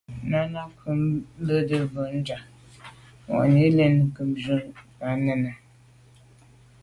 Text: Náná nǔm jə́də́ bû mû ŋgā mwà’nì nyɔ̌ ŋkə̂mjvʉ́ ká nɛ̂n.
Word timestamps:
Náná 0.29 0.61
nǔm 0.83 1.01
jə́də́ 1.45 1.79
bû 1.91 1.99
mû 2.03 2.03
ŋgā 2.17 2.37
mwà’nì 3.27 3.61
nyɔ̌ 3.77 3.87
ŋkə̂mjvʉ́ 4.07 4.59
ká 4.99 5.09
nɛ̂n. 5.23 5.41